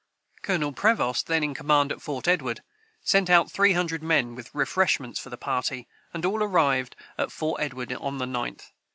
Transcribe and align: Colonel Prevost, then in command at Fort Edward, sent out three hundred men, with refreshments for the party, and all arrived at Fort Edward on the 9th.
Colonel 0.41 0.73
Prevost, 0.73 1.27
then 1.27 1.43
in 1.43 1.53
command 1.53 1.91
at 1.91 2.01
Fort 2.01 2.27
Edward, 2.27 2.63
sent 3.03 3.29
out 3.29 3.51
three 3.51 3.73
hundred 3.73 4.01
men, 4.01 4.33
with 4.33 4.49
refreshments 4.51 5.19
for 5.19 5.29
the 5.29 5.37
party, 5.37 5.87
and 6.11 6.25
all 6.25 6.41
arrived 6.41 6.95
at 7.19 7.31
Fort 7.31 7.61
Edward 7.61 7.93
on 7.93 8.17
the 8.17 8.25
9th. 8.25 8.63